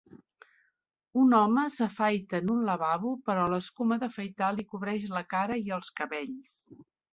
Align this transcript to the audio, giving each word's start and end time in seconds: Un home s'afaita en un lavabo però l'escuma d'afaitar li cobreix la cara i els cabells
Un 1.23 1.35
home 1.39 1.65
s'afaita 1.75 2.39
en 2.43 2.49
un 2.55 2.63
lavabo 2.71 3.13
però 3.29 3.45
l'escuma 3.53 3.99
d'afaitar 4.05 4.49
li 4.57 4.67
cobreix 4.75 5.09
la 5.19 5.25
cara 5.37 5.61
i 5.69 5.73
els 5.81 5.95
cabells 6.03 6.61